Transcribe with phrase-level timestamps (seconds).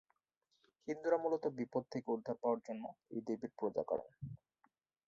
[0.87, 4.09] হিন্দুরা মূলত বিপদ থেকে উদ্ধার পাওয়ার জন্য এই দেবীর পূজা করেন।